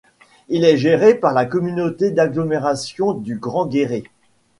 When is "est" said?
0.65-0.77